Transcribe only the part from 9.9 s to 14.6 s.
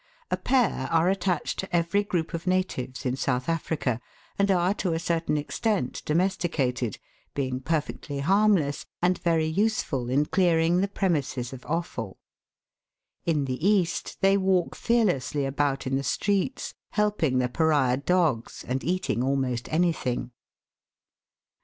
in clearing the premises of offal. In the East they